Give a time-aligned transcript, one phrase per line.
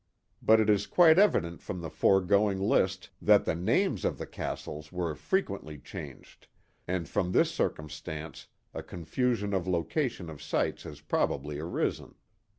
[0.41, 4.91] But it is quite evident from the foregoing list that the names of the castles
[4.91, 6.47] were frequently changed,
[6.87, 12.15] and from this circumstance a confu sion of location of sites has probably arisen.